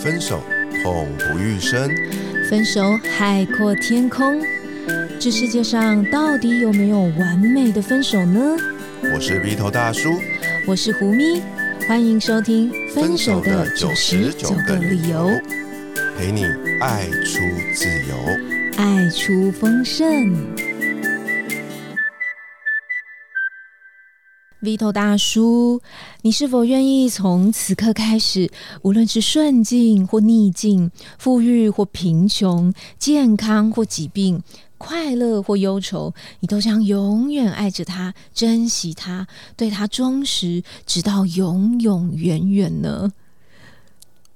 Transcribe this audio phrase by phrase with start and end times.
[0.00, 0.42] 分手
[0.82, 1.88] 痛不欲生，
[2.48, 4.40] 分手海阔天空。
[5.20, 8.56] 这世界上到底有没有完美的分手呢？
[9.14, 10.10] 我是鼻头大叔，
[10.66, 11.40] 我是胡咪，
[11.86, 15.28] 欢迎收听《分手的九十九个理由》，
[16.18, 16.44] 陪你
[16.80, 17.38] 爱出
[17.72, 18.16] 自由，
[18.76, 20.34] 爱出丰盛。
[24.62, 25.80] Vito 大叔，
[26.20, 28.50] 你是否愿意从此刻开始，
[28.82, 34.42] 无论是顺境或逆境，富裕或贫穷，健康或疾病，
[34.76, 43.12] 快乐或忧愁，你都将永远爱着他，珍惜他，对他忠实，直到永永远远呢？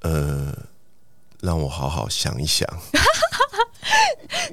[0.00, 0.54] 呃，
[1.42, 2.66] 让我好好想一想。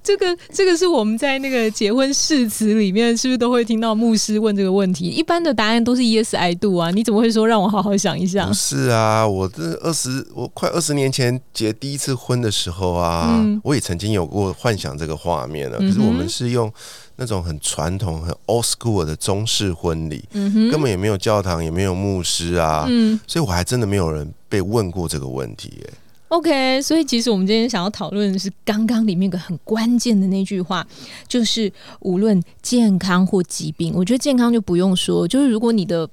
[0.03, 5.05] 这个这个是我们在那个结婚誓词里面，是不是都会听到牧师问这个问题？
[5.05, 8.47] 一般的答案都是 Yes I do 啊，你怎么会说让我好好想一下？
[8.47, 15.77] 不是啊，我这二十我快二十年前结第一次婚的时候啊，我也曾经有过幻想这个画面了。
[15.77, 16.71] 可是我们是用
[17.17, 20.23] 那种很传统、很 old school 的中式婚礼，
[20.71, 22.88] 根本也没有教堂，也没有牧师啊，
[23.27, 25.93] 所以我还真的没有人被问过这个问题耶。
[26.31, 30.87] OK，所以其实我们今天想要讨论的是刚刚里面个很关键的那句话，
[31.27, 36.09] 就是无论健康或疾病，我觉得健康就不用说，就是如果你的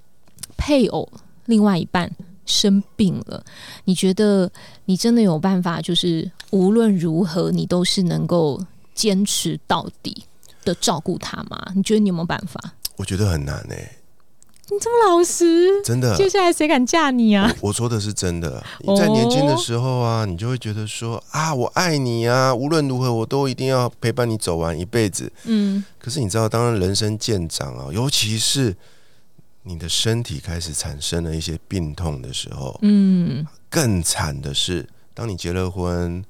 [0.56, 1.08] 配偶
[1.46, 2.10] 另外一半
[2.46, 3.44] 生病了，
[3.84, 4.50] 你觉得
[4.86, 8.60] 你真的有办法，就是无论如何你都是能够
[8.96, 10.24] 坚持到底
[10.64, 11.64] 的照顾他吗？
[11.76, 12.60] 你觉得你有没有办法？
[12.96, 13.97] 我觉得很难诶。
[14.70, 17.50] 你这么老实，真的，接下来谁敢嫁你啊？
[17.60, 18.62] 我说的是真的。
[18.80, 25.32] 你在年轻的时候啊，你就会觉得说啊，我爱你啊，无论如何我都一定要陪伴你走完一辈子。
[25.44, 25.82] 嗯。
[25.98, 28.76] 可是你知道，当人生渐长啊，尤其是
[29.62, 36.22] 你的身体开始产生了一些病痛的时候，嗯，更惨的是，当你结了婚，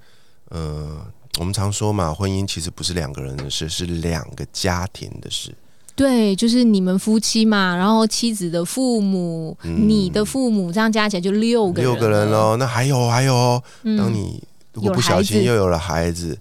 [0.51, 1.05] 呃，
[1.41, 5.53] 我们常说嘛，婚姻其实不是两个人的事，是两个家庭的事。
[5.99, 12.57] 对，就是你们夫妻嘛，然后妻子的父母，你的父母，这样加起来就六个六个人喽。
[12.57, 13.61] 那还有还有，
[13.99, 14.41] 当你
[14.73, 16.39] 如果不小心又有了孩子，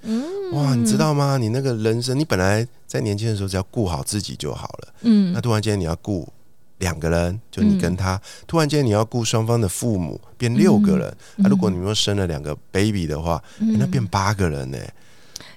[0.54, 1.40] 哇，你知道吗？
[1.40, 6.32] 你那个人生，你本来在年轻的时候只要顾好自己就好了，嗯，那突然间你要顾
[6.78, 11.12] 两个人，就你跟他，突然间你要顾双方的父母，变六个人。
[11.38, 14.78] 那如果你们生了两个 baby 的话，那变八个人呢？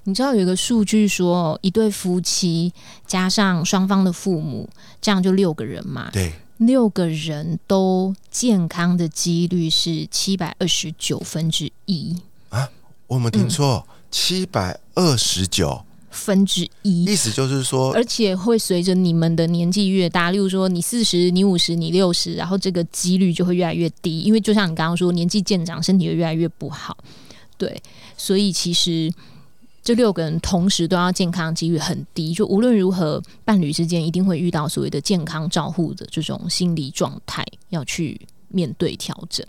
[0.04, 2.72] 你知道有一个数据说，一对夫妻
[3.06, 4.68] 加上双方的父母，
[5.00, 6.08] 这样就六个人嘛？
[6.10, 12.16] 对，六个人都健康的几率是七百二十九分之一
[12.48, 12.68] 啊！
[13.08, 26.96] 我没听错，七百二十九分之一，意思就是说，而且会随着你们的年纪越大，例如说你四十、你五十、你六十，然后这个几率就会越来越低，因为就像你刚刚说，年纪渐长，身体会越来越不好。
[27.58, 27.82] 对，
[28.16, 29.12] 所以其实。
[29.82, 32.34] 这六个人同时都要健康，几率很低。
[32.34, 39.46] 就无论如何，伴侣之间一定会遇到所谓的健康照护的这种心理状态，要去面对调整。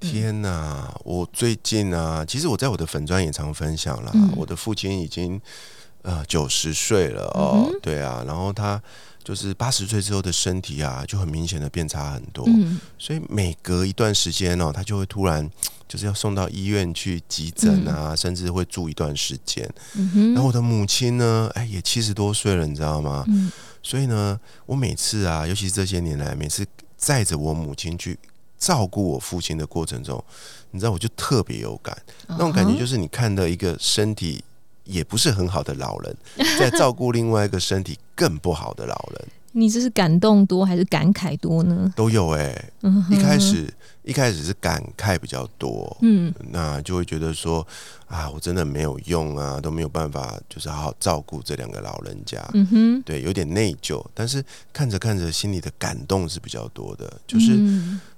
[0.00, 0.94] 天哪！
[1.04, 5.40] 我最近啊，其实我在我的粉砖也常分享了，我的父亲已经
[6.02, 8.82] 呃九十岁了哦，对啊，然后他。
[9.28, 12.46] 就是八十岁之后的身体啊，就很明显的变差很多。
[12.46, 15.46] 嗯，所以每隔一段时间哦，他就会突然
[15.86, 19.70] 就是要送到医院去急诊啊，甚至会住一段时间。
[19.96, 20.32] 嗯。
[20.32, 23.22] 然后我的母亲呢，哎，也七十多岁了，你知道吗？
[23.28, 23.52] 嗯。
[23.82, 28.18] 所以呢，我每次啊，尤其是这些年来，每次载着我母亲去
[28.58, 30.24] 照顾我父亲的过程中，
[30.70, 31.94] 你知道，我就特别有感。
[32.28, 34.42] 那种感觉就是你看到一个身体。
[34.88, 36.16] 也不是很好的老人，
[36.58, 39.28] 在照顾另外一个身体更不好的老人。
[39.58, 41.92] 你这是感动多还是感慨多呢？
[41.96, 42.70] 都有哎。
[43.10, 43.72] 一开始
[44.04, 47.66] 一开始是感慨比较多，嗯，那就会觉得说
[48.06, 52.42] 啊，我真的没有用啊，都没有办法，就是好好照顾这两个老人家。
[52.54, 54.02] 嗯哼，对，有点内疚。
[54.14, 54.42] 但是
[54.72, 57.12] 看着看着，心里的感动是比较多的。
[57.26, 57.58] 就是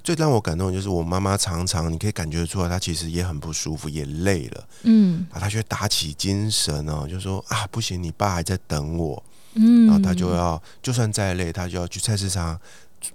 [0.04, 4.64] 最让我感动的就是我妈妈常常，你可以感觉出来，她其实也很不舒服，也累了。
[4.82, 9.20] 嗯，啊，她却打起精神哦，就说啊，不行，你爸还在等我。
[9.54, 12.58] 嗯，然后他就要，就算再累，他就要去菜市场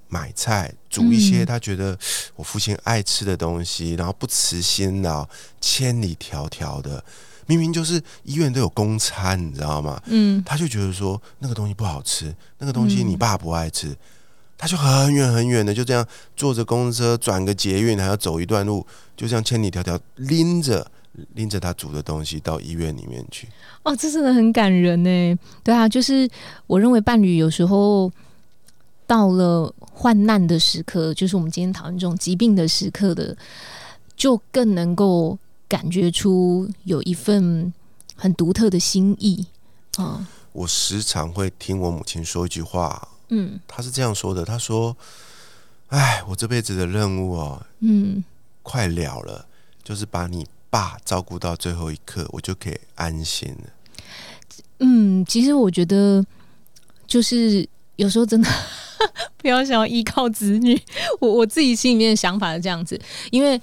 [0.10, 1.98] 买菜，煮一些他觉得
[2.36, 5.28] 我父亲爱吃的东西，然后不辞辛劳，
[5.62, 7.04] 千里迢迢的，
[7.46, 10.02] 明明就是医院都有公餐，你知道吗？
[10.08, 13.96] 嗯，他就觉得说那个东西不好吃，那个东西你爸不爱吃，
[14.58, 16.06] 他就很远很远的就这样
[16.36, 18.86] 坐着公车转个捷运，还要走一段路，
[19.16, 20.92] 就这样千里迢迢拎着。
[21.34, 23.48] 拎着他煮的东西到医院里面去，
[23.84, 25.40] 哦，这真的很感人呢。
[25.64, 26.30] 对啊，就是
[26.68, 28.12] 我认为伴侣有时候
[29.08, 33.36] 到了患难的时刻，就是我们今天讨论这种疾病的时刻的
[34.16, 37.74] 就更能够感觉出有一份
[38.16, 39.46] 很独特的心意
[39.98, 40.28] 啊。
[40.54, 44.96] 我时常会听我母亲说一句话，嗯，她是这样说的：“她说，
[45.88, 48.24] 哎，我这辈子的任务哦，嗯，
[48.64, 49.46] 快了了，
[49.84, 53.70] 就是把你爸照顾到最后一刻，我就可以安心了。”
[54.80, 56.22] 嗯，其实我觉得，
[57.08, 58.50] 就是有时候真的
[59.40, 60.78] 不要想要依靠子女。
[61.22, 63.00] 我我自己心里面的想法是这样子，
[63.32, 63.58] 因为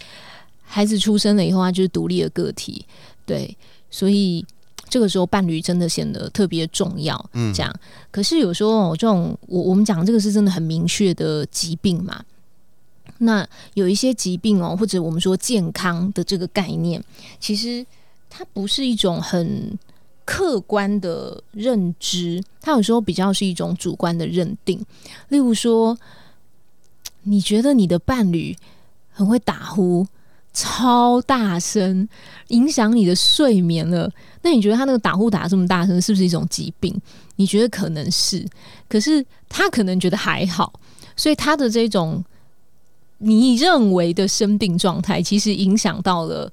[0.62, 2.86] 孩子出生了以后，他就是独立的个体，
[3.26, 3.54] 对，
[3.90, 4.42] 所以。
[4.90, 7.18] 这个时候，伴侣真的显得特别重要。
[7.32, 7.74] 嗯，这样。
[8.10, 12.22] 可是有时候，这种我我们讲这个是真的很明确的疾病嘛？
[13.22, 17.02] 那有一些疾病哦，或者我们说健康的这个概念，
[17.40, 17.84] 其实
[18.28, 19.78] 它不是一种很
[20.24, 24.84] 客观的认知，它有时候比较是一种主观的认定。
[25.28, 25.96] 例如说，
[27.22, 28.56] 你觉得你的伴侣
[29.10, 30.06] 很会打呼。
[30.54, 32.06] 超大声，
[32.48, 34.12] 影响你的睡眠了。
[34.42, 36.94] 那你觉得他那个打呼打这么大声，是不是一种疾病？
[37.36, 38.46] 你觉得可能是，
[38.86, 40.70] 可是他可能觉得还好。
[41.16, 42.22] 所以他的这种
[43.22, 46.52] 你认为的生病状态，其实影响到了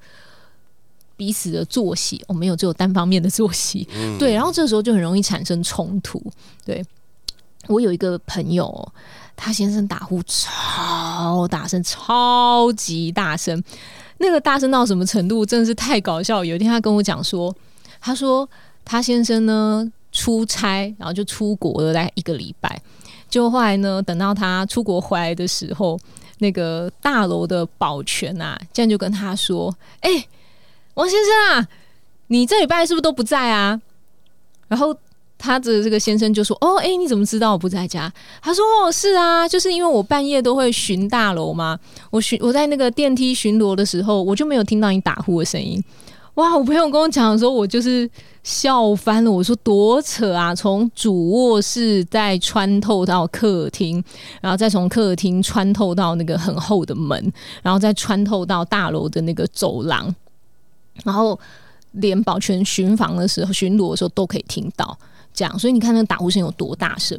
[1.18, 2.24] 彼此的作息。
[2.28, 3.88] 我没有只有单方面的作息，
[4.18, 4.34] 对。
[4.34, 6.22] 然后这时候就很容易产生冲突。
[6.66, 6.86] 对
[7.68, 8.94] 我有一个朋友。
[9.42, 13.64] 他先生打呼超大声，超级大声，
[14.18, 15.46] 那个大声到什么程度？
[15.46, 16.44] 真的是太搞笑。
[16.44, 17.56] 有一天他跟我讲说，
[18.02, 18.46] 他说
[18.84, 22.82] 他先生呢出差，然后就出国了，大概一个礼拜。
[23.30, 25.98] 就后来呢，等到他出国回来的时候，
[26.40, 30.28] 那个大楼的保全啊，这样就跟他说：“哎，
[30.96, 31.68] 王先生啊，
[32.28, 33.80] 你这礼拜是不是都不在啊？”
[34.68, 34.96] 然后。
[35.42, 38.12] 他的这个先生就说：“哦，哎，你怎么知道我不在家？”
[38.44, 41.80] 他说：“哦，是啊，就是因为我半夜都会巡大楼嘛。
[42.10, 45.82] 我巡我在那个电梯巡逻的时候，我就没有听到你打呼的声音。
[46.36, 46.56] 哇！
[46.56, 48.10] 我朋友跟我讲的时候，我就是
[48.44, 49.32] 笑翻了。
[49.32, 50.56] 我说多扯啊！
[50.56, 54.04] 从主卧室再穿透到客厅，
[54.42, 60.14] 然后再从客厅穿透到那个很厚的门，然后再穿透到大楼的那个走廊，
[61.04, 61.38] 然后
[61.92, 64.98] 连保全巡房的时候、巡逻的时候都可以听到。”
[65.32, 67.18] 这样，所以你看那个打呼声有多大声。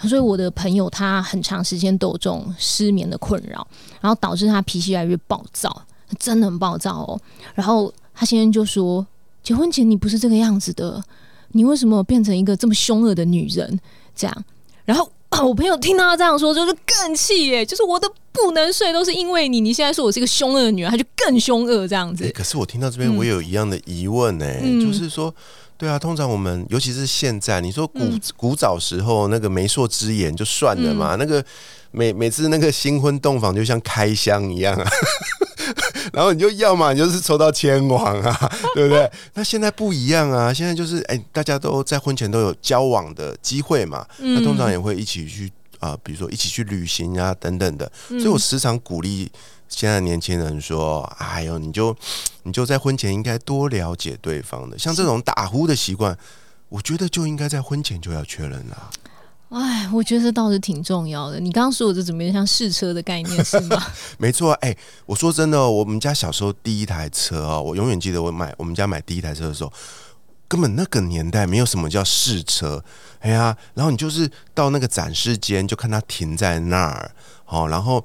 [0.00, 3.66] 所以我的朋友他很长时间都有这种失眠的困扰，
[4.00, 5.82] 然后导致他脾气越来越暴躁，
[6.18, 7.18] 真的很暴躁哦。
[7.54, 7.90] 然后
[8.22, 9.04] 他先生就说
[9.42, 11.02] ：“结婚前你不是这个样子的，
[11.48, 13.80] 你为什么变成一个这么凶恶的女人？”
[14.14, 14.44] 这样，
[14.84, 22.30] 然后啊 我朋友听到他这样说，就是更气耶，就是我的不能睡都是因为你，你现在说我是一个凶恶的女人，他就更凶恶这样子。
[22.30, 24.46] 可是我听到这边，我有一样的疑问呢，
[24.80, 25.34] 就是说。
[25.78, 28.00] 对啊，通常我们尤其是现在，你说古
[28.36, 31.44] 古早时候那个媒妁之言就算了嘛，那个
[31.90, 34.88] 每每次那个新婚洞房就像开箱一样啊，
[36.12, 39.10] 然后你就要嘛，你就是抽到千王啊， 对不对？
[39.34, 45.50] 那现在不一样啊，现在就是哎，大家都在婚前都有交往的机会嘛，那通常也会一起去
[45.80, 49.30] 啊，比如说一起去旅行啊等等的，所以我时常鼓励。
[49.74, 51.96] 现在年轻人说：“哎呦，你就
[52.42, 56.14] 你就在婚前应该多了解对方的，像这种打呼的习惯，
[56.68, 58.90] 我觉得就应该在婚前就要确认了。”
[59.52, 61.38] 哎，我觉得这倒是挺重要的。
[61.38, 63.80] 你刚刚说我这怎么样像试车的概念是吗？
[64.18, 64.74] 没错，哎，
[65.06, 69.72] 我说真的，我们家小时候第一台车啊，我永远记得我买我们家买第一台车的时候，
[70.48, 72.82] 根本那个年代没有什么叫试车，
[73.20, 77.12] 哎呀，然后你就是到那个展示间就看它停在那儿，
[77.44, 78.04] 好，然后。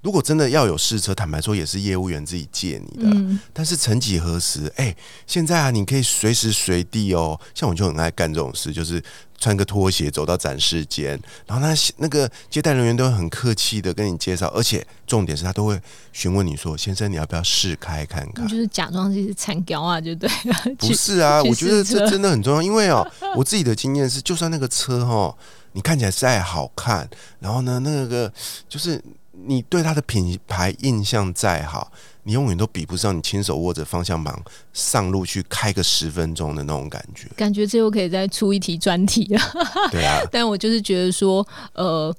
[0.00, 3.40] 如果真的要有试车，坦白说也是业务员自己借你的。
[3.52, 4.94] 但是曾几何时，哎，
[5.26, 7.38] 现在啊，你可以随时随地哦。
[7.54, 9.02] 像我就很爱干这种事，就是
[9.38, 15.80] 穿个拖鞋走到展示间，然后那那个接待人员都会很客气的跟你介绍，而且重点是他都会
[16.12, 20.76] 询问你说：“先生，你要不要试开看看？”就是假装是惨屌啊，就对了。
[20.78, 25.36] 不是啊，我觉得这真的很重要，因为哦， 我自己的经验是，就算那个车哦，
[25.72, 27.08] 你看起来再好看，
[27.40, 28.32] 然后呢，那个
[28.68, 29.02] 就是。
[29.46, 31.90] 你对他的品牌印象再好，
[32.24, 34.34] 你永远都比不上你亲手握着方向盘
[34.72, 37.28] 上路去开个十分钟的那种感觉。
[37.36, 39.40] 感觉这又可以再出一题专题了。
[39.90, 42.14] 对啊， 但我就是觉得说，呃，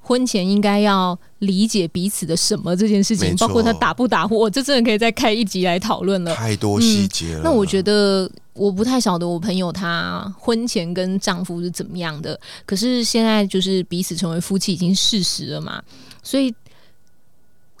[0.00, 6.34] 婚前应该要理解彼此的什么这件事情，包括他打不打呼，我这真的可以再开一集来讨论了。
[6.34, 7.42] 太多细节了。
[7.44, 15.82] 那我觉得我不太晓得我朋友她婚前跟丈夫是怎么样的，可是现在就是彼此成为夫妻已经事实了嘛。
[16.26, 16.52] 所以，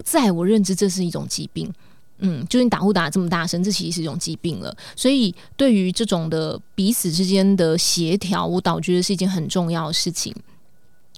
[0.04, 1.72] 在我认知，这是一种疾病。
[2.18, 4.74] 嗯，就你打呼打这么大声，这其实是一种疾病了。
[4.94, 10.34] 所以，对于这种的彼此之间的协调，我倒觉得是一件很重要的事情。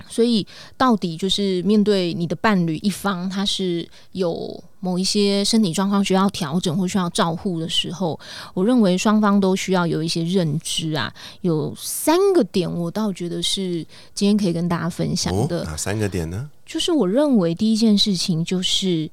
[0.08, 0.44] 所以，
[0.76, 8.18] 到底就是面对你的伴侣一方，他是有某一些身体状况需要调整或需要照护的时候，
[8.54, 11.12] 我认为双方都需要有一些认知啊。
[11.42, 15.62] 有三个点，我倒觉得是今天可以跟大家分享的。
[15.62, 16.50] 哪三个点呢？
[16.68, 19.10] 就是我认为第一件事情就是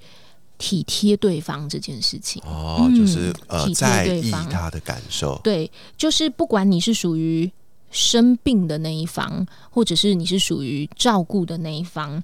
[0.59, 2.39] 体贴对方这件事情。
[2.45, 5.41] 哦，就是呃，在意他的感受。
[5.43, 7.51] 对，就是不管你是属于。
[7.91, 12.21] 生病的那一方，或者是你是属于照顾的那一方，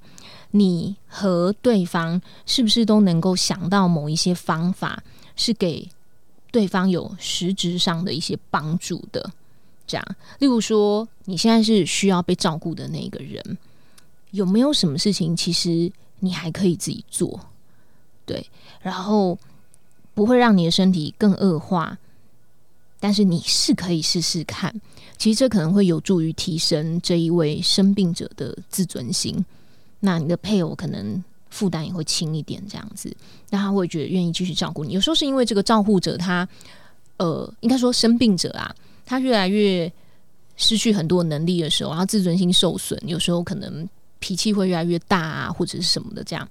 [0.50, 5.02] 你和对方是不是都能够想到某一些方法，
[5.38, 5.88] 是给
[6.52, 9.32] 对方有实质上的一些帮助的？
[9.88, 10.06] 这样，
[10.40, 13.58] 例如说，你现在是需要被照顾的那个人，
[14.32, 17.40] 有没有什么事情其实你还可以自己做？
[18.26, 18.46] 对，
[18.82, 19.38] 然后
[20.14, 21.98] 不会让你的身体更恶化。
[23.00, 24.72] 但是你是可以试试看，
[25.18, 29.44] 其实这可能会有助于提升这一位生病者的自尊心。
[30.02, 33.12] 那你的配偶可能负担也会轻一点，这样子，
[33.50, 34.94] 那他会觉得愿意继续照顾你。
[34.94, 36.48] 有时候是因为这个照护者他，
[37.18, 38.72] 呃，应该说生病者啊，
[39.04, 39.92] 他越来越
[40.56, 43.90] 失去很多能力的时候，然后自尊心受损，有时候可能
[44.22, 46.48] 脾气会越来越大啊，或者是什么的，这样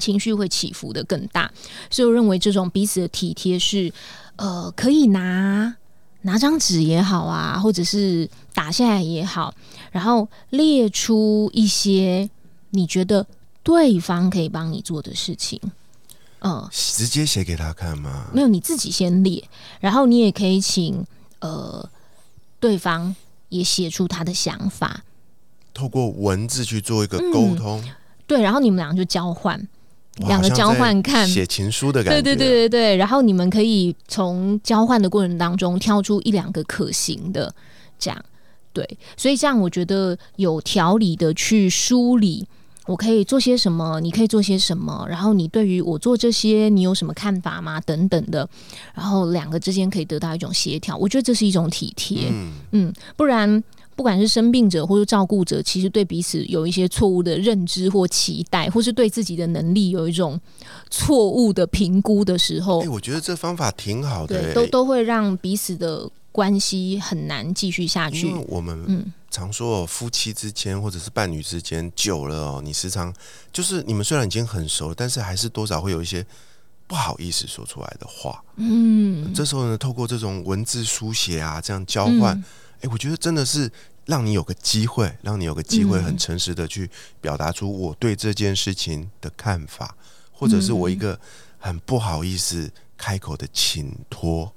[0.00, 1.48] 情绪会起伏的更大。
[1.88, 3.92] 所以我认为这种彼此的体贴是。
[4.36, 5.76] 呃，可以拿
[6.22, 9.54] 拿张纸也好啊，或者是打下来也好，
[9.92, 12.28] 然后列出一些
[12.70, 13.24] 你觉得
[13.62, 15.60] 对方可以帮你做的事情。
[16.40, 18.26] 嗯，直接写给他看吗？
[18.34, 21.06] 没有，你自己先列，然后你也可以请
[21.38, 21.88] 呃
[22.58, 23.14] 对方
[23.50, 25.04] 也写出他的想法，
[25.74, 27.84] 透过文字去做一个沟通。
[28.26, 29.68] 对，然后你们两个就交换。
[30.28, 32.96] 两个交换看写情书的感觉，对对对对对。
[32.96, 37.52] 然后你们可以从交换的过程当中挑出一两个可行的，
[37.98, 38.24] 这样
[38.72, 38.88] 对。
[39.16, 42.46] 所以这样我觉得有条理的去梳理，
[42.86, 45.04] 我可以做些什么，你可以做些什么。
[45.08, 47.80] 然后你对于我做这些，你有什么看法吗？
[47.80, 48.48] 等等的。
[48.94, 52.32] 然后两个之间可以得到一种协调，我觉得这是一种体贴。
[52.70, 53.64] 嗯，不然。
[53.96, 60.40] 不管是生病者或是照顾者，其实对彼此有一些错误的认知或期待，或是对自己的能力有一种
[60.90, 68.28] 错误的评估的时候，哎，我觉得这方法挺好的，都都会让彼此的关系很难继续下去。
[68.28, 73.14] 因为我们嗯常说夫妻之间或者是伴侣之间久了哦，你时常
[73.52, 76.24] 就是你们虽然已经很熟，但是还是多少会有一些
[76.86, 78.42] 不好意思说出来的话。
[78.56, 82.42] 嗯，这时候呢，透过这种文字书写啊，这样交换。
[82.84, 83.70] 哎，我觉得真的是
[84.04, 89.96] 让你有个机会，让你有个机会，很诚实的去表达出我对这件事情的看法，
[90.30, 91.18] 或者是我一个
[91.58, 94.52] 很不好意思开口的请托。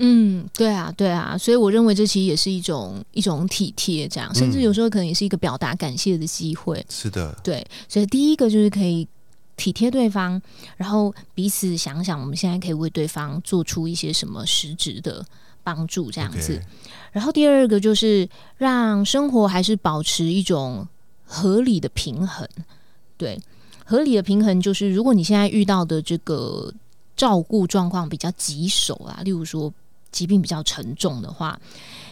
[0.00, 6.84] 嗯，对啊，对啊，所以我认为这其实也是一种一种体贴，这样，甚至有时候可能也是一个表达感谢的机会。
[6.90, 9.08] 是的，对，所以第一个就是可以
[9.56, 10.40] 体贴对方，
[10.76, 15.24] 然后彼此想想，我们现在可以为对方做出一些什么实质的。
[15.68, 16.58] 帮助这样子，
[17.12, 20.88] 然后第二个就是让生活还是保持一种
[21.26, 22.48] 合理的平衡。
[23.18, 23.38] 对，
[23.84, 26.72] 合理的平衡就是，如果你现在遇到的这个
[27.14, 29.70] 照顾状况比较棘手啊，例如说
[30.10, 31.60] 疾病比较沉重的话，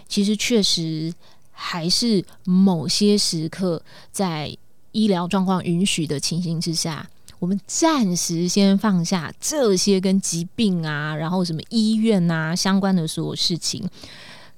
[0.07, 1.11] 其实确实
[1.51, 3.83] 还是某些时刻
[4.13, 4.55] 在
[4.93, 7.09] 医疗状况允许的情形之下。
[7.39, 13.87] 我们暂时先放下这些跟疾病啊，然后什么医院啊相关的所有事情，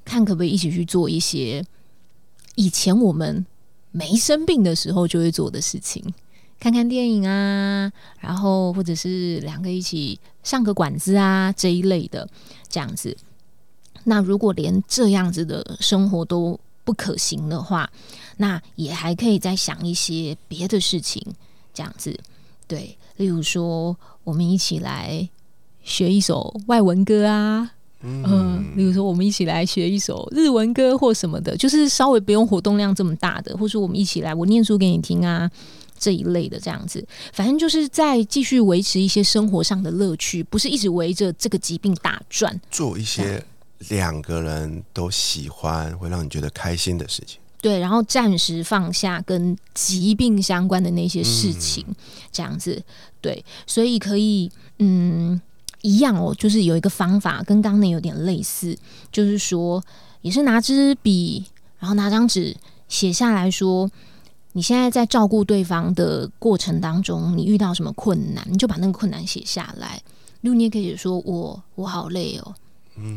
[0.05, 1.65] 看可不可以一起去做一些
[2.55, 3.45] 以前我们
[3.91, 6.03] 没生病的时候就会做的事情，
[6.61, 12.29] 看看电影啊，然后或者是两个一起上个馆子啊这一类的
[12.69, 13.17] 这样子。
[14.05, 17.91] 那如果连这样子的生活都不可行的话，
[18.37, 21.21] 那也还可以再想一些别的事情，
[21.75, 22.19] 这样子。
[22.69, 25.29] 对，例如说，我们一起来
[25.83, 27.73] 学一首外文歌啊，
[28.03, 35.51] 嗯，例如说，我们一起来学一首日文歌或什么的，就是稍微不用活动量这么大的，或者说我们一起来我念书给你听啊
[35.99, 43.43] 这一类的，这样子，反正就是在继续维持一些生活上的乐趣，不是一直围着这个疾病打转，做一些
[43.89, 47.41] 两个人都喜欢、会让你觉得开心的事情。
[47.61, 51.85] 对，然后暂时放下跟疾病相关的那些事情，
[52.31, 52.83] 这样子，
[53.21, 55.41] 对，所以可以，嗯，
[55.83, 58.79] 一样哦，就是有一个方法跟刚刚那有点类似，
[59.11, 59.83] 就是说，
[60.23, 61.45] 也是拿支笔，
[61.81, 62.57] 然后拿张纸
[62.89, 63.91] 写下来说，
[64.53, 70.01] 你现在在照顾对方的过程当中，你遇到什么困难，你就把那个困难写下来。
[70.43, 72.55] 如果你也可以说，我我好累哦，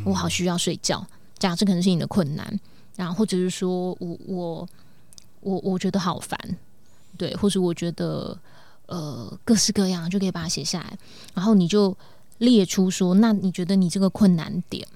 [0.04, 1.06] 我好需要睡觉，
[1.38, 2.60] 这样这可能是你的困难。
[2.96, 4.68] 然后或者是说我我
[5.40, 6.38] 我我觉得好烦，
[7.16, 8.38] 对，或者我觉得
[8.86, 10.98] 呃各式各样，就可以把它写下来，
[11.34, 11.96] 然后你就
[12.38, 14.86] 列出说，那你觉得你这个困难点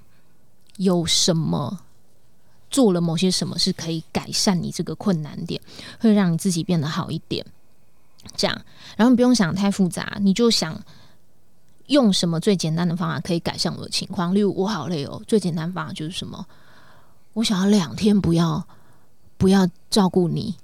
[0.77, 1.79] 有什么？
[2.69, 5.61] 做了某些什么是可以改善你这个困难点，
[6.01, 7.45] 会让你自己变得好一点，
[8.35, 8.61] 这样，
[8.97, 10.77] 然后你不用想太复杂，你就想
[11.85, 14.35] 用什么最简单的方法可以改善我的情况。
[14.35, 16.45] 例如，我好累哦，最简单方法就是什么？
[17.37, 18.67] 我想要两天不要
[19.37, 20.55] 不要照顾你，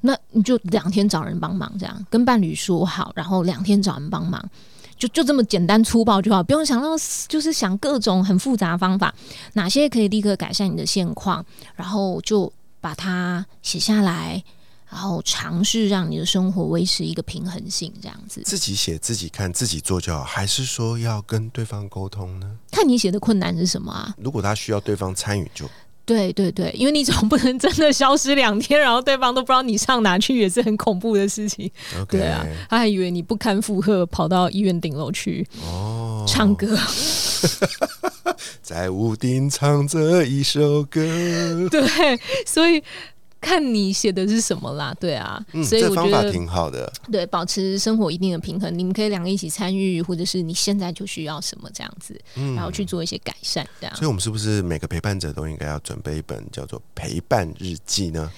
[0.00, 4.44] 那你就两天找人帮忙，这样跟伴侣说好，然后两天找人帮忙，
[4.98, 6.88] 就就这么简单粗暴就好，不用想到
[7.28, 9.14] 就是想各种很复杂的方法，
[9.52, 11.46] 哪些可以立刻改善你的现况，
[11.76, 14.42] 然后就把它写下来，
[14.90, 18.42] 然后尝试让你的生活维持一个平衡性，这样子。
[18.44, 22.50] 自己写自己看自己做就好，还是说要跟对方沟通呢？
[22.72, 24.14] 看你写的困难是什么啊？
[24.18, 25.70] 如果他需要对方参与，就
[26.04, 31.70] 对对对，因为你总不能真的消失两天，然后对方都不知道你上哪去，也是很恐怖的事情。
[32.08, 36.76] 对啊，他还以为你不堪负荷，跑到医院顶楼去哦唱歌，
[38.60, 41.00] 在屋顶唱着一首歌。
[41.70, 42.82] 对，所以。
[43.40, 46.92] 看你写的是什么啦，对啊，所以我觉得挺好的。
[47.10, 52.20] 对，保持生活一定的平衡，你们可以两个一起参与，或者是你现在就需要什么这样子，
[52.54, 53.96] 然后去做一些改善，这样。
[53.96, 58.30] 所以，我们是不是每个陪伴者都应该要准备一本叫做陪伴日记呢？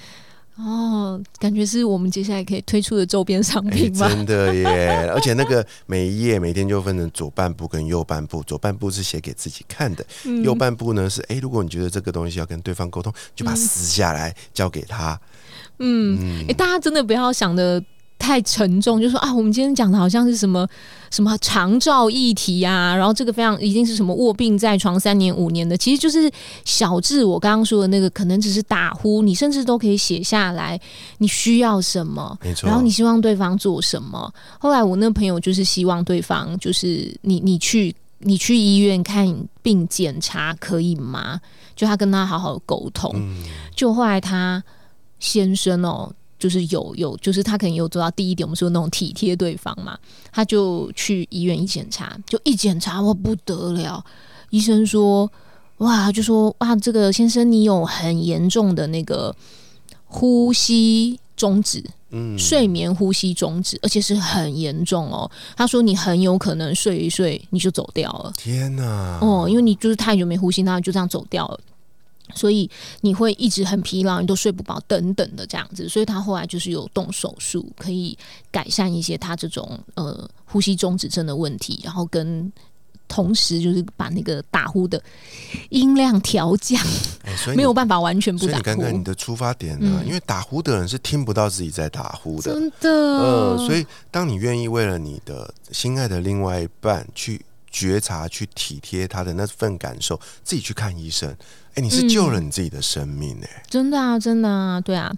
[0.56, 4.09] 哦，感觉是我们接下来可以推出的周边商品吗？
[4.09, 5.09] 真的耶！
[5.14, 10.04] 而且那个每一页每天就分成左半部跟右半部，左半部是写给自己看的，
[10.44, 15.18] 右半部呢是哎，如果你觉得这个东西要跟对方沟通，就把它撕下来交给他。
[15.78, 17.82] 嗯，哎，大家真的不要想的。
[18.23, 20.64] 太沉重，就说啊，我们今天讲的好像是什么
[21.11, 26.31] 什么长照议题啊，然后这个非常一定是什么卧病在床三年五年的，其实就是
[26.64, 30.81] 小智我刚刚说的那个，可能只是打呼，你甚至都可以写下来，
[31.19, 34.33] 你需要什么，没错，然后你希望对方做什么。
[34.61, 41.41] 后来我那个朋友就是希望对方就是你你去你去医院看病检查可以吗？
[41.75, 43.13] 就他跟他好好沟通，
[43.75, 44.63] 就后来他
[45.19, 46.13] 先生哦。
[46.43, 49.97] 就是有有，就是他可能有做到第一点，我们说那种体贴对方嘛，
[50.33, 54.05] 他就去医院一检查，就一检查哇不得了，
[54.50, 55.31] 医生说
[55.76, 59.33] 哇，就说哇，这个先生你有很严重的那个
[60.05, 65.31] 呼吸终止，嗯，睡眠呼吸终止，而且是很严重哦。
[65.57, 69.21] 他说你很有可能睡一睡你就走掉了，天哪！
[69.23, 71.61] 哦，因为你就是太久没呼吸，那就这样走掉了。
[72.35, 72.71] 所以
[73.02, 75.89] 你会一直很疲劳，你都睡不饱，等等的这样子。
[75.89, 78.17] 所以他后来就是有动手术，可以
[78.50, 82.50] 改善一些他这种呃呼吸中止症的问题，然后跟
[83.08, 85.02] 同时就是把那个打呼的
[85.69, 86.82] 音量调降，
[87.54, 88.63] 没有办法完全不打呼。
[88.63, 90.02] 看看你的出发点呢？
[90.06, 92.89] 因为打呼的人是听不到自己在打呼的，真的。
[92.89, 101.35] 呃，所以当你愿意为了你的心爱的另外一半去觉察、去体贴他的那份感受，自己去看医生。
[101.75, 103.63] 哎，你是救了你自己的生命哎！
[103.69, 105.11] 真的啊，真的啊，对啊。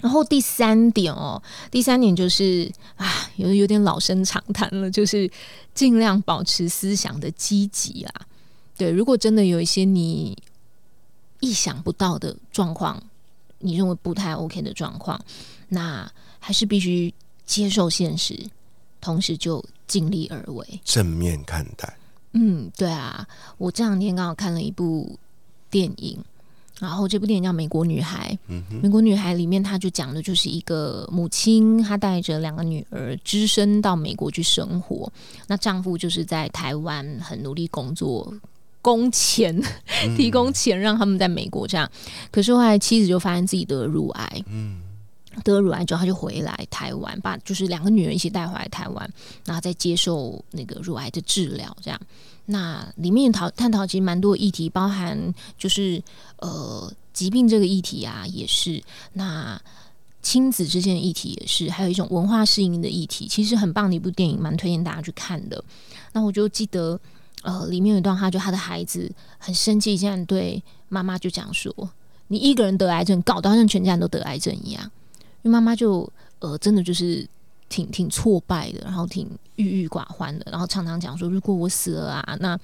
[0.00, 5.30] 然后第三点哦，第三点就是啊，有有点老生常谈了，就是
[5.72, 8.26] 尽量保持思想的积极啊。
[8.76, 10.36] 对，如果真的有一些你
[11.40, 13.02] 意想不到的状况，
[13.60, 15.18] 你认为不太 OK 的状况，
[15.68, 17.14] 那还是必须
[17.46, 18.50] 接受现实，
[19.00, 21.96] 同时就尽力而为，正面看待。
[22.32, 23.26] 嗯，对啊，
[23.58, 25.18] 我这两天刚好看了一部。
[25.68, 26.16] 电影，
[26.78, 28.30] 然后这部电影叫《美国女孩》。
[28.46, 35.12] 嗯，《美国女孩》里面，她就讲的就是一个母亲，她带着两个女儿，只身到美国去生活。
[35.48, 38.32] 那丈夫就是在台湾很努力工作，
[38.80, 39.60] 工钱
[40.16, 41.90] 提供钱让他们在美国这样。
[42.30, 44.80] 可是后来妻子就发现自己得乳癌，嗯，
[45.44, 49.10] 得乳癌之后，他就回来台湾，把就是两个女儿一起带回来台湾，
[49.44, 52.00] 然后再接受那个乳癌的治疗，这样。
[52.46, 56.02] 那里面讨探讨其实蛮多议题，包含就是
[56.38, 58.82] 呃疾病这个议题啊，也是
[59.14, 59.60] 那
[60.22, 65.62] 亲子之间的议题也是，还有一种文化适应的议题，其实很棒的一部电影，蛮推荐大家去看的。
[66.12, 66.98] 那我就记得
[67.42, 71.72] 呃里面有一段话，就他的孩子很生气，竟然对妈妈就讲说
[72.28, 74.90] ：“你一个人得癌症，搞得好像全家人都得癌症一样。”
[75.48, 77.28] 妈妈就呃真的就是。
[77.68, 82.56] 挺挺挫败的，然后挺郁郁寡欢的，然后常常讲说：“如果我死了啊，那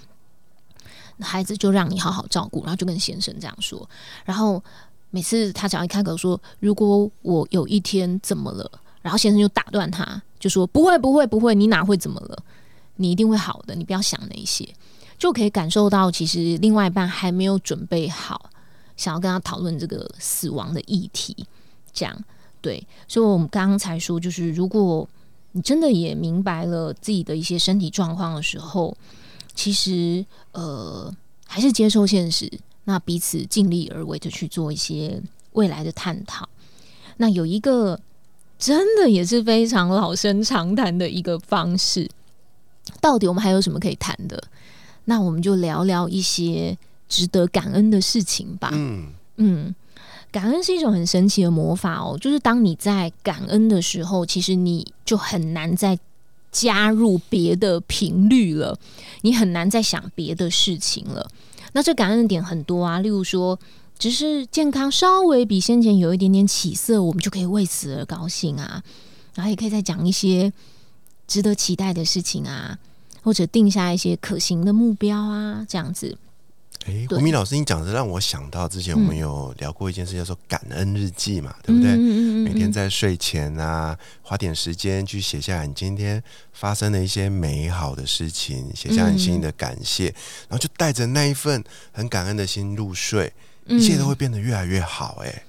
[1.19, 3.87] 孩子就让你好好照顾。”然后就跟先生这样说。
[4.25, 4.63] 然后
[5.11, 8.71] 每次他只要一开口说：“如果我有一天怎么了？”
[9.03, 12.41] 然后先生就打断他，就说：“不会，不会，不会，你哪会怎么了？
[12.95, 14.73] 你一定会好的，你不要想那些。”
[15.19, 18.49] 就可以感受到，其实另外一半还没有准备好
[18.97, 21.45] 想要跟他讨论这个死亡的议题。
[21.93, 22.17] 这样
[22.63, 25.07] 对，所以我们刚刚才说，就是如果
[25.51, 28.97] 你真的也明白了自己的一些身体状况的时候，
[29.55, 31.13] 其实呃，
[31.45, 32.51] 还是接受现实，
[32.85, 35.21] 那彼此尽力而为的去做一些
[35.53, 36.49] 未来的探讨。
[37.19, 38.01] 那有一个
[38.59, 42.09] 真的也是非常老生常谈的一个方式，
[43.01, 44.43] 到底我们还有什么可以谈的？
[45.05, 48.71] 那我们就聊聊一些值得感恩的事情吧。
[48.73, 49.75] 嗯嗯。
[50.33, 55.99] 感恩是一种很神奇的魔法哦，就是当你在感恩的时候，其实你就很难再
[56.51, 58.79] 加入别的频率了，
[59.21, 61.31] 你很难再想别的事情了。
[61.75, 63.59] 那这感恩的点很多啊，例如说，
[63.99, 68.83] 只是健康稍微比先前有一点点起色，我们就可以为此而高兴啊。
[69.35, 70.53] 然后也可以再讲一些
[71.27, 72.79] 值得期待的事情啊，
[73.23, 76.17] 或者定下一些可行的目标啊，这样子。
[76.87, 81.97] 哎，胡明老师，你讲的让我想到之前我们有聊过一件事，叫做感恩日记嘛，对不对？
[81.97, 86.21] 每天在睡前啊，花点时间去写下你今天
[86.53, 90.07] 发生的一些美好的事情，写下你心里的感谢，
[90.49, 93.33] 然后就带着那一份很感恩的心入睡，
[93.69, 95.23] 一切都会变得越来越好。
[95.23, 95.45] 哎，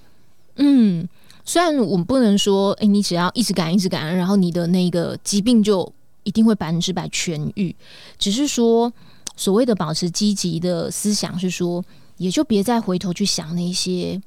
[0.57, 1.07] 嗯，
[1.43, 5.91] 虽然我们不能说，哎，你只要一直感恩，一直感恩，然后你的那个疾病就
[6.23, 7.75] 一定会百分之百痊愈，
[8.19, 8.93] 只是说。
[9.35, 11.83] 所谓的保持积极的思想，是说，
[12.17, 14.21] 也就别再回头去想那些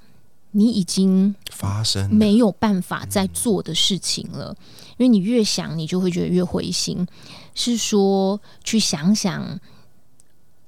[0.50, 4.56] 你已经发生没有办法再做的事情了，
[4.96, 7.06] 因为你越想，你就会觉得越灰心。
[7.54, 9.58] 是说，去想想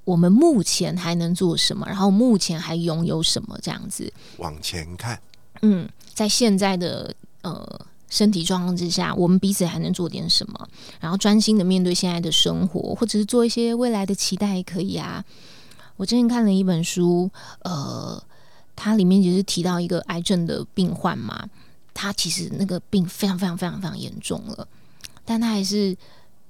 [0.05, 5.21] 我们目前还能做什么，然后目前还拥有什么，这样子往前看。
[5.63, 7.87] 嗯，在现在的呃。
[8.11, 10.69] 身体状况之下，我们彼此还能做点什么？
[10.99, 15.23] 然后专心的面对现在的生活，或者是做一些未来的期待也可以啊。
[15.97, 17.31] 我之前看了一本书，
[17.65, 18.23] 呃，
[18.75, 21.49] 它里面其实提到一个癌症的病患嘛，
[21.93, 24.67] 他其实那个病非常非常非常非常严重了，
[25.25, 25.97] 但他还是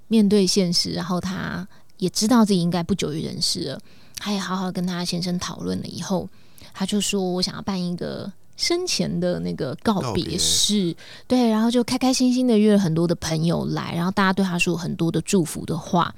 [0.06, 1.66] 面对现实，然后他
[1.96, 3.80] 也知道自己应该不久于人世了，
[4.18, 6.28] 他也好好跟他先生讨论了以后，
[6.72, 8.32] 他就说我想要办一个。
[8.58, 10.94] 生前的那个告别式，
[11.28, 16.12] 对，然后就开开心心的约了很多的朋友来，然后大家对他说很多的祝福的话，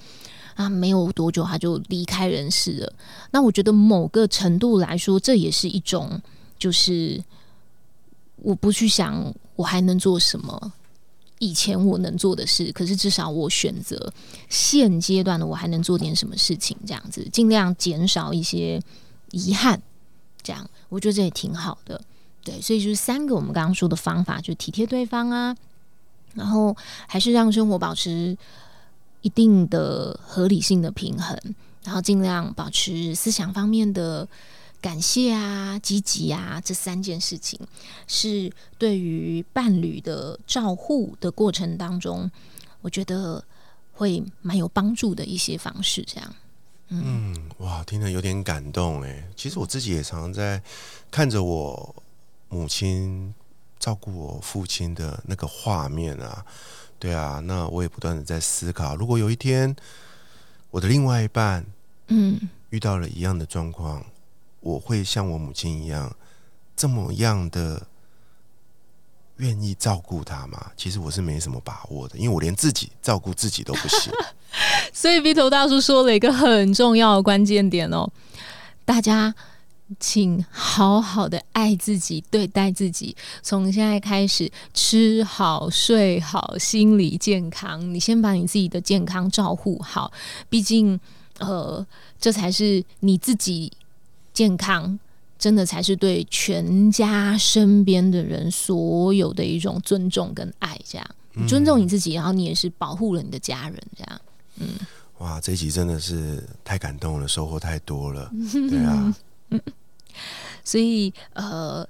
[0.54, 2.92] 啊，没有多久他就离开人世了。
[3.30, 6.18] 那我觉得某个程度来说，这也是一种，
[6.58, 7.22] 就是
[8.36, 10.72] 我不去想我还能做什么，
[11.40, 14.10] 以前我能做的事，可是至少我选择
[14.48, 18.80] 现阶段的我还能做点什么事情，这样子尽量减少一些
[19.32, 19.82] 遗憾，
[20.42, 22.00] 这样我觉得这也挺好的。
[22.42, 25.54] 对，所以就是三个我们刚刚说的方法，就体贴对方啊，
[26.34, 26.74] 然后
[27.06, 28.36] 还是让生活保持
[29.20, 31.38] 一定的合理性的平衡，
[31.84, 34.26] 然后尽量保持思想方面的
[34.80, 37.60] 感谢啊、积极啊，这三件事情
[38.06, 42.30] 是对于伴侣的照护的过程当中，
[42.80, 43.44] 我觉得
[43.92, 46.02] 会蛮有帮助的一些方式。
[46.08, 46.34] 这样，
[46.88, 49.28] 嗯，哇，听得有点感动哎。
[49.36, 50.62] 其实我自己也常常在
[51.10, 51.94] 看着我。
[52.50, 53.32] 母亲
[53.78, 56.44] 照顾我父亲的那个画面啊，
[56.98, 59.74] 对啊，那我也不断的在思考，如果有一天
[60.70, 61.64] 我的另外一半，
[62.08, 62.38] 嗯，
[62.70, 64.04] 遇到了一样的状况，
[64.58, 66.12] 我会像我母亲一样
[66.76, 67.86] 这么样的
[69.36, 70.72] 愿意照顾他吗？
[70.76, 74.12] 其实我是没什么把握的，因为我连自己照顾自己都不行。
[74.92, 78.10] 所以 V 头大叔说了一个很重要的关键点哦，
[78.84, 79.32] 大家。
[79.98, 83.16] 请好好的爱自己，对待自己。
[83.42, 87.92] 从现在开始，吃好、睡好，心理健康。
[87.92, 90.12] 你先把你自己的健康照顾好，
[90.48, 90.98] 毕竟，
[91.38, 91.84] 呃，
[92.20, 93.72] 这才是你自己
[94.32, 94.98] 健康，
[95.38, 100.78] 真的才是对全家身边的人所有的一种尊重跟爱。
[100.84, 101.06] 这样，
[101.48, 103.82] 尊重你自己，然后你也是保护了你的家人。
[103.96, 104.20] 这样，
[104.58, 104.68] 嗯，
[105.18, 108.30] 哇，这一集真的是太感动了，收获太多了。
[108.70, 109.12] 对啊。
[110.64, 111.86] 所以，呃，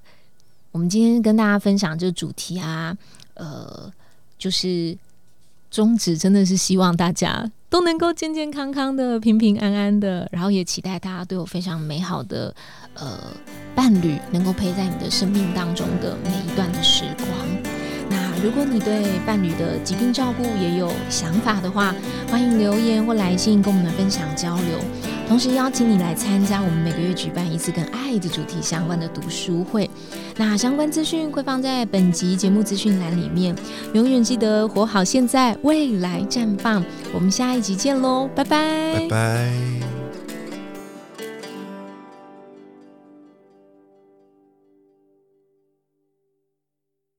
[0.72, 2.96] 我们今天跟大家分享这个主题啊，
[3.34, 3.92] 呃，
[4.38, 4.96] 就是
[5.70, 12.54] 宗旨真的是希望大家都能够健健康康的、平平安安的，然后也期待大家都有非常美好的
[12.94, 13.18] 呃
[13.74, 17.28] 伴侣，能够陪在你的生命当中的每一段的时光。
[18.08, 21.94] 那如果你对伴侣的疾病照顾也有想法的话，
[22.28, 24.78] 欢迎留言或来信跟我们分享交流。
[25.30, 29.88] 同时邀请你来参加我们每个月举办一次跟爱的主题相关的读书会，
[30.36, 33.54] 那相关资讯会放在本集节目资讯栏里面。
[33.94, 36.84] 永远记得活好现在，未来绽放。
[37.14, 39.89] 我们下一集见喽，拜拜，拜拜。